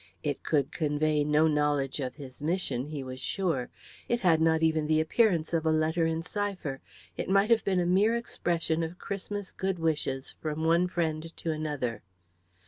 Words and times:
It 0.23 0.41
could 0.41 0.71
convey 0.71 1.23
no 1.23 1.47
knowledge 1.47 1.99
of 1.99 2.15
his 2.15 2.41
mission, 2.41 2.87
he 2.87 3.03
was 3.03 3.19
sure. 3.19 3.69
It 4.09 4.21
had 4.21 4.41
not 4.41 4.63
even 4.63 4.87
the 4.87 4.99
appearance 4.99 5.53
of 5.53 5.63
a 5.63 5.71
letter 5.71 6.07
in 6.07 6.23
cipher; 6.23 6.81
it 7.17 7.29
might 7.29 7.51
have 7.51 7.63
been 7.63 7.79
a 7.79 7.85
mere 7.85 8.15
expression 8.15 8.81
of 8.81 8.97
Christmas 8.97 9.51
good 9.51 9.77
wishes 9.77 10.31
from 10.31 10.63
one 10.65 10.87
friend 10.87 11.31
to 11.37 11.51
another. 11.51 12.01